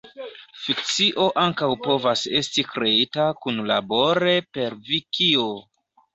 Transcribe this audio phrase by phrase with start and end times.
[0.59, 5.47] Fikcio ankaŭ povas esti kreita kunlabore per vikio.